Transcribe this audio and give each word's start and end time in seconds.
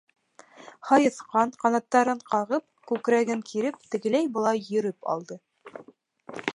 Һайыҫҡан, 0.91 1.51
ҡанаттарын 1.65 2.23
ҡағып, 2.31 2.65
күкрәген 2.93 3.45
киреп 3.51 3.81
тегеләй-былай 3.93 4.67
йөрөп 4.73 5.15
алды. 5.15 5.43